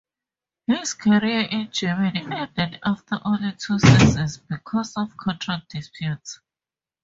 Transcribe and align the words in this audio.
His 0.65 0.95
career 0.95 1.41
in 1.51 1.69
Germany 1.71 2.23
ended 2.25 2.79
after 2.83 3.19
only 3.23 3.51
two 3.51 3.77
seasons 3.77 4.37
because 4.37 4.97
of 4.97 5.15
contract 5.15 5.69
disputes. 5.69 6.39